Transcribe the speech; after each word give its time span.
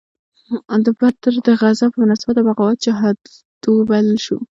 د 0.85 0.87
بدر 0.99 1.33
د 1.47 1.47
غزا 1.61 1.87
په 1.91 1.97
مناسبت 2.03 2.33
دا 2.37 2.43
بغاوت 2.47 2.77
جهاد 2.85 3.17
وبلل 3.77 4.17
شو. 4.25 4.37